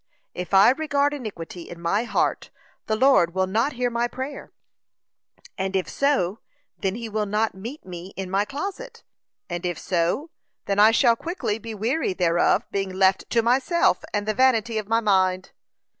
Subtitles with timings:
[0.33, 2.49] If I regard iniquity in my heart,
[2.87, 4.51] the Lord will not hear my prayer;
[5.59, 6.39] and if so,
[6.79, 9.03] then he will not meet me in my closet;
[9.47, 10.31] and if so,
[10.65, 14.87] then I shall quickly be weary thereof, being left to myself, and the vanity of
[14.87, 15.51] my mind.